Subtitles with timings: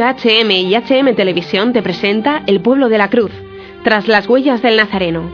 [0.00, 3.32] HM y HM Televisión te presenta El pueblo de la cruz,
[3.84, 5.30] tras las huellas del Nazareno.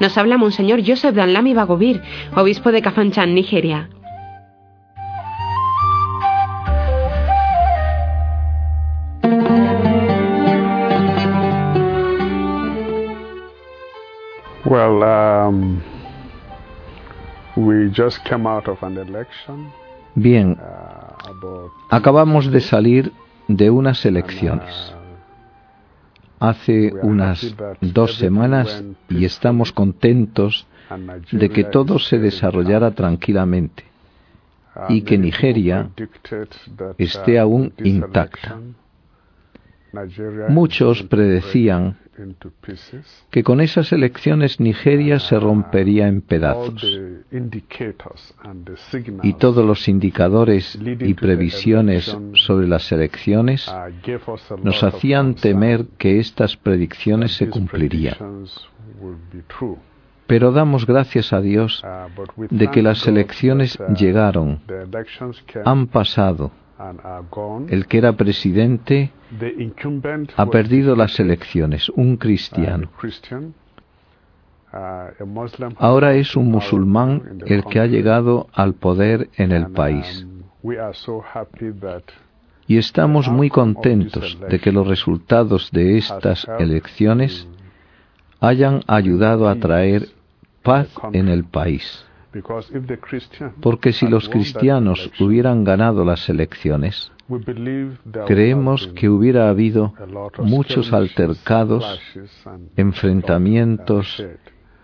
[0.00, 2.02] Nos habla Monseñor Joseph Danlami Bagobir,
[2.36, 3.88] obispo de Kafanchan, Nigeria.
[20.14, 23.12] Bien, uh, acabamos de salir
[23.48, 24.94] de unas elecciones.
[26.40, 30.66] Hace unas dos semanas y estamos contentos
[31.32, 33.88] de que todo se desarrollara tranquilamente
[34.78, 35.90] Uh, y que Nigeria
[36.98, 38.60] esté uh, aún intacta.
[40.48, 41.96] Muchos predecían
[43.30, 46.84] que con esas elecciones Nigeria se rompería en pedazos
[49.22, 53.72] y todos los indicadores y previsiones sobre las elecciones
[54.62, 58.16] nos hacían temer que estas predicciones se cumplirían.
[60.26, 61.82] Pero damos gracias a Dios
[62.50, 64.60] de que las elecciones llegaron,
[65.64, 66.50] han pasado.
[67.30, 67.66] Gone.
[67.70, 69.10] El que era presidente
[70.36, 72.88] ha perdido las elecciones, un uh, cristiano.
[74.72, 80.24] Uh, Ahora es un musulmán el que ha llegado al poder en el país.
[80.24, 80.42] um,
[82.66, 87.48] Y estamos muy contentos de que los resultados de estas elecciones
[88.40, 90.08] hayan ayudado a traer
[90.62, 92.04] paz en el país.
[93.60, 97.10] Porque si los cristianos hubieran ganado las elecciones,
[98.26, 99.94] creemos que hubiera habido
[100.38, 102.00] muchos altercados,
[102.76, 104.24] enfrentamientos uh,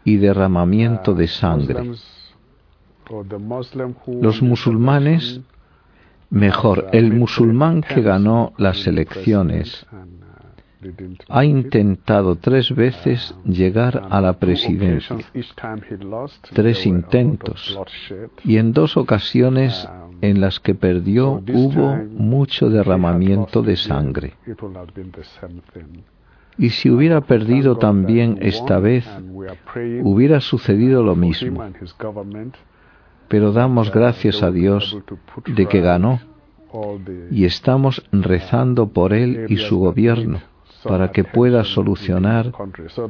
[0.04, 1.82] y derramamiento Uh, de sangre.
[3.38, 5.40] Muslim who Los musulmanes,
[6.30, 9.86] mejor, el musulmán que ganó las elecciones
[11.28, 15.16] ha intentado tres veces llegar a la presidencia
[16.52, 17.78] Tres intentos.
[18.44, 19.88] y en dos ocasiones
[20.20, 24.34] en las que perdió hubo mucho derramamiento de sangre.
[26.56, 29.06] Y si hubiera perdido también esta vez,
[30.02, 31.64] hubiera sucedido lo mismo.
[33.28, 34.96] Pero damos gracias a Dios
[35.46, 36.20] de que ganó
[37.30, 40.40] y estamos rezando por él y su gobierno
[40.84, 42.52] para que pueda solucionar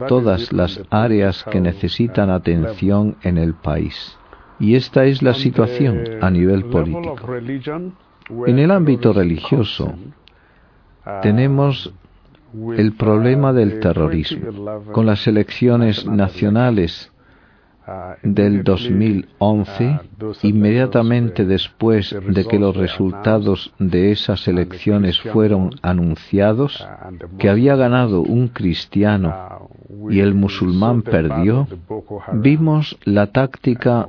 [0.09, 4.17] todas las áreas que necesitan atención en el país.
[4.59, 7.17] Y esta es la situación a nivel político.
[8.47, 9.95] En el ámbito religioso
[11.23, 11.93] tenemos
[12.77, 14.83] el problema del terrorismo.
[14.93, 17.12] Con las elecciones nacionales
[18.22, 20.00] del 2011,
[20.43, 26.87] inmediatamente después de que los resultados de esas elecciones fueron anunciados,
[27.39, 29.69] que había ganado un cristiano
[30.11, 31.69] y el musulmán perdió,
[32.33, 34.06] vimos la táctica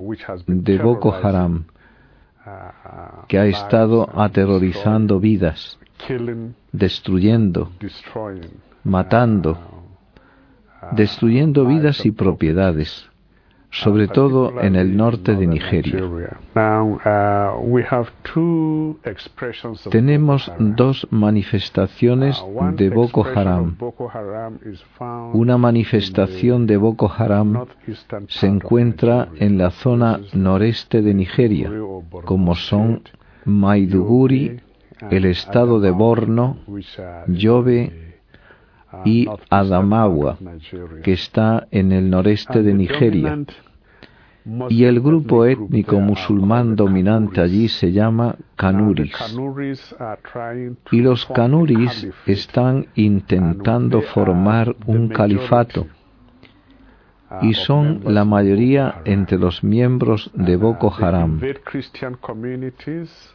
[0.48, 1.66] de Boko Haram,
[3.28, 5.78] que ha estado aterrorizando vidas,
[6.72, 7.72] destruyendo,
[8.84, 9.58] matando,
[10.94, 13.10] destruyendo vidas y propiedades
[13.84, 16.00] sobre todo en el norte de Nigeria.
[19.92, 22.44] Tenemos dos manifestaciones
[22.76, 23.76] de Boko Haram.
[25.34, 27.66] Una manifestación de Boko Haram
[28.28, 31.72] se encuentra en la zona noreste de Nigeria,
[32.24, 33.02] como son
[33.46, 34.62] Maiduguri,
[35.12, 36.58] el estado de Borno,
[37.28, 38.06] Yobe
[39.04, 40.38] y Adamawa,
[41.04, 43.40] que está en el noreste de Nigeria.
[44.70, 49.12] Y el grupo étnico musulmán dominante allí se llama Kanuris.
[50.92, 55.88] Y los Kanuris están intentando formar un califato.
[57.42, 61.42] Y son la mayoría entre los miembros de Boko Haram.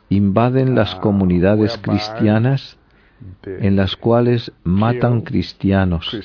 [0.08, 2.79] Invaden las comunidades cristianas
[3.44, 6.17] en las cuales matan cristianos,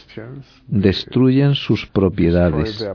[0.68, 2.88] destruyen sus propiedades,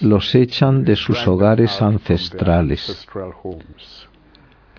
[0.00, 3.06] los echan de sus hogares ancestrales,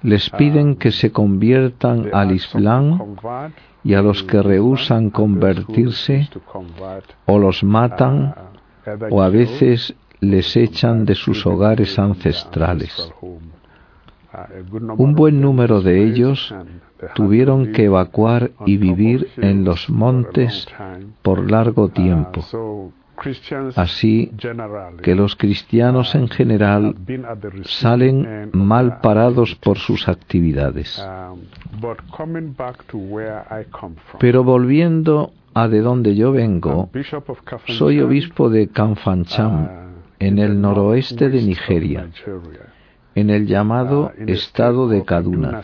[0.02, 3.16] les piden que se conviertan al Islam
[3.84, 6.30] y a los que rehusan convertirse
[7.26, 8.36] o los matan
[9.10, 13.12] o a veces les echan de sus hogares ancestrales.
[14.98, 16.54] Un buen número de ellos
[17.16, 20.68] tuvieron que evacuar y vivir en los montes
[21.22, 22.44] por largo tiempo,
[23.76, 24.32] Así
[25.02, 26.96] que los cristianos en general
[27.64, 31.02] salen mal parados por sus actividades.
[34.20, 36.90] Pero volviendo a de donde yo vengo,
[37.68, 39.70] soy obispo de Kanfancham,
[40.20, 42.10] en el noroeste de Nigeria,
[43.16, 45.62] en el llamado estado de Kaduna.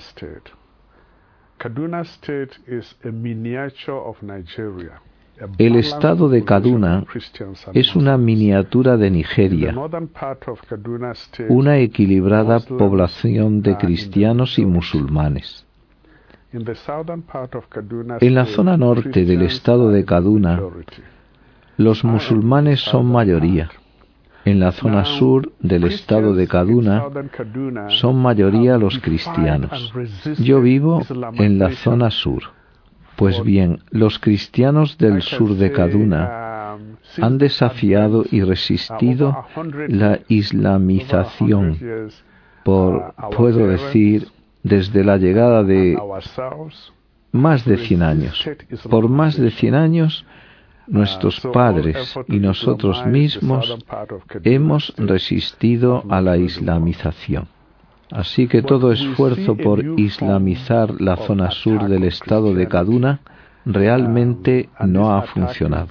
[5.58, 7.06] El estado de Kaduna
[7.74, 9.74] es una miniatura de Nigeria,
[11.48, 15.66] una equilibrada población de cristianos y musulmanes.
[16.52, 16.66] En
[18.36, 20.62] la zona norte del estado de Kaduna,
[21.78, 23.70] los musulmanes son mayoría.
[24.50, 27.04] En la zona sur del estado de Kaduna
[27.90, 29.94] son mayoría los cristianos.
[30.40, 31.04] Yo vivo
[31.36, 32.42] en la zona sur.
[33.16, 36.78] Pues bien, los cristianos del sur de Kaduna
[37.22, 39.46] han desafiado y resistido
[39.88, 41.78] la islamización
[42.64, 44.30] por, puedo decir,
[44.64, 45.96] desde la llegada de
[47.32, 48.50] más de 100 años.
[48.90, 50.26] Por más de 100 años,
[50.90, 53.78] nuestros padres y nosotros mismos
[54.44, 57.48] hemos resistido a la islamización.
[58.12, 63.20] Así que todo esfuerzo por islamizar la zona sur del estado de Kaduna
[63.66, 65.88] realmente no ha funcionado.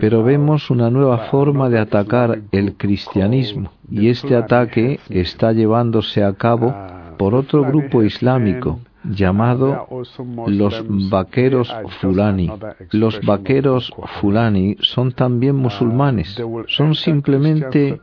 [0.00, 6.32] Pero vemos una nueva forma de atacar el cristianismo y este ataque está llevándose a
[6.34, 6.74] cabo
[7.16, 9.86] por otro grupo islámico llamado
[10.46, 12.50] los vaqueros fulani.
[12.90, 18.00] Los vaqueros fulani son también musulmanes, son simplemente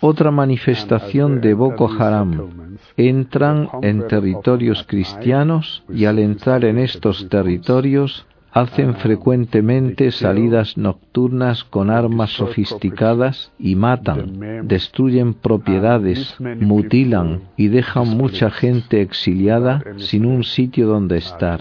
[0.00, 2.76] otra manifestación de Boko Haram.
[2.96, 11.90] Entran en territorios cristianos y al entrar en estos territorios hacen frecuentemente salidas nocturnas con
[11.90, 20.86] armas sofisticadas y matan, destruyen propiedades, mutilan y dejan mucha gente exiliada sin un sitio
[20.86, 21.60] donde estar.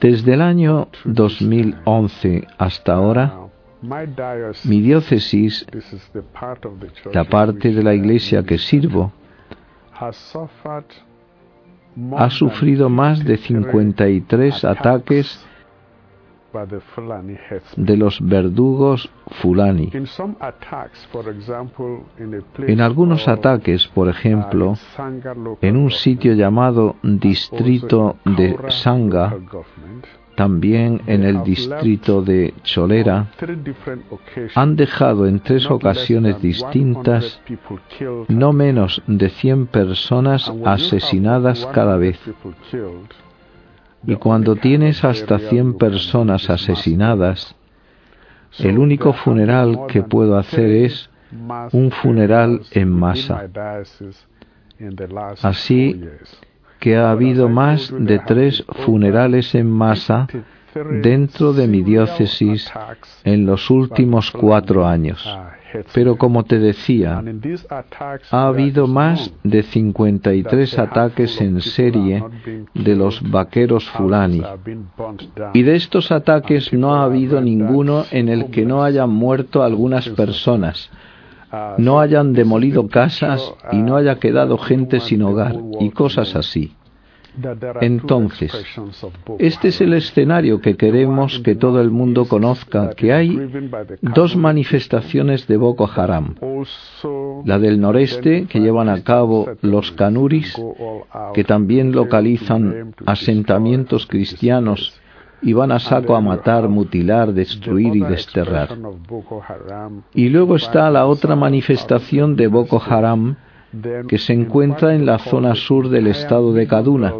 [0.00, 3.34] Desde el año 2011 hasta ahora,
[4.64, 5.66] mi diócesis,
[7.12, 9.12] la parte de la iglesia que sirvo,
[12.16, 15.44] ha sufrido más de 53 ataques
[17.76, 19.10] de los verdugos
[19.40, 19.90] fulani.
[22.66, 24.74] En algunos ataques, por ejemplo,
[25.60, 29.36] en un sitio llamado distrito de Sanga,
[30.38, 33.26] también en el distrito de Cholera,
[34.54, 37.40] han dejado en tres ocasiones distintas
[38.28, 42.20] no menos de 100 personas asesinadas cada vez.
[44.06, 47.54] Y cuando tienes hasta 100 personas asesinadas,
[48.58, 51.10] el único funeral que puedo hacer es
[51.72, 53.48] un funeral en masa.
[55.42, 56.00] Así
[56.78, 60.28] que ha habido más de tres funerales en masa
[61.02, 62.70] dentro de mi diócesis
[63.24, 65.26] en los últimos cuatro años.
[65.92, 67.22] Pero como te decía,
[68.30, 72.24] ha habido más de 53 ataques en serie
[72.74, 74.42] de los vaqueros fulani.
[75.54, 80.08] Y de estos ataques no ha habido ninguno en el que no hayan muerto algunas
[80.10, 80.90] personas,
[81.78, 86.72] no hayan demolido casas y no haya quedado gente sin hogar y cosas así.
[87.80, 88.52] Entonces,
[89.38, 93.38] este es el escenario que queremos que todo el mundo conozca, que hay
[94.02, 96.34] dos manifestaciones de Boko Haram.
[97.44, 100.60] La del noreste, que llevan a cabo los Kanuris,
[101.34, 104.98] que también localizan asentamientos cristianos
[105.40, 108.70] y van a saco a matar, mutilar, destruir y desterrar.
[110.14, 113.36] Y luego está la otra manifestación de Boko Haram,
[114.08, 117.14] que se encuentra en la zona sur del estado de Kaduna.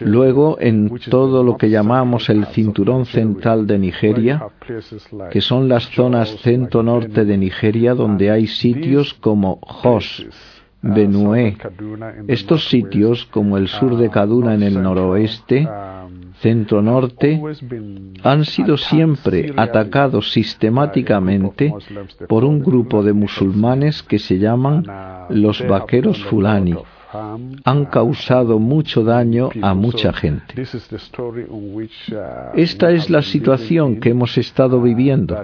[0.00, 4.46] Luego, en todo lo que llamamos el cinturón central de Nigeria,
[5.30, 10.26] que son las zonas centro-norte de Nigeria donde hay sitios como Jos,
[10.82, 11.56] Benue.
[12.26, 15.68] Estos sitios, como el sur de Kaduna en el noroeste,
[16.40, 17.40] centro-norte,
[18.22, 21.72] han sido siempre atacados sistemáticamente
[22.28, 24.84] por un grupo de musulmanes que se llaman
[25.30, 26.74] los vaqueros fulani.
[27.64, 30.54] han causado mucho daño a mucha gente.
[32.54, 35.36] Esta es la situación que hemos estado viviendo.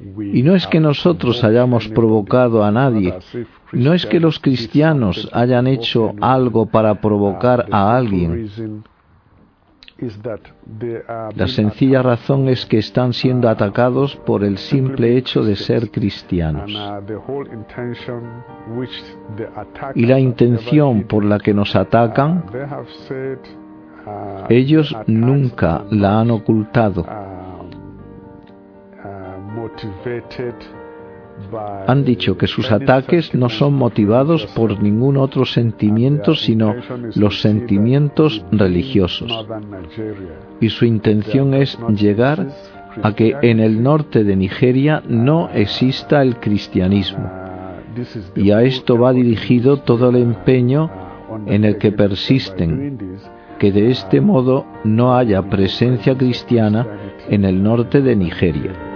[0.00, 3.14] Y no es que nosotros hayamos provocado a nadie,
[3.72, 8.82] no es que los cristianos hayan hecho algo para provocar a alguien.
[11.36, 16.70] La sencilla razón es que están siendo atacados por el simple hecho de ser cristianos.
[19.94, 22.44] Y la intención por la que nos atacan,
[24.48, 27.04] ellos nunca la han ocultado
[31.86, 36.74] han dicho que sus ataques no son motivados por ningún otro sentimiento sino
[37.14, 39.46] los sentimientos religiosos.
[40.60, 42.48] Y su intención es llegar
[43.02, 47.30] a que en el norte de Nigeria no exista el cristianismo.
[48.36, 50.90] Y a esto va dirigido todo el empeño
[51.46, 53.18] en el que persisten,
[53.58, 56.86] que de este modo no haya presencia cristiana
[57.28, 58.89] en el norte de Nigeria.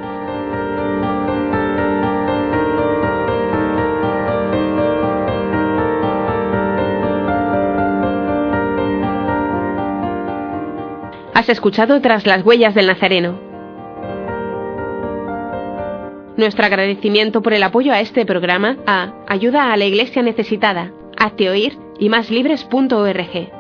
[11.35, 13.41] Has escuchado tras las huellas del Nazareno.
[16.37, 21.51] Nuestro agradecimiento por el apoyo a este programa a Ayuda a la Iglesia Necesitada, Hazte
[21.51, 23.54] Oír y máslibres.org.